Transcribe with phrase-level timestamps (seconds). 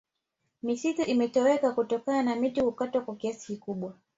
[0.63, 3.93] misitu imetoweka kutokana na miti kukatwa kwa kiasi kikubwa